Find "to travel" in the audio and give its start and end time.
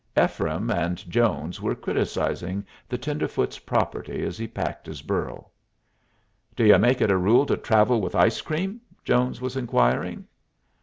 7.45-8.01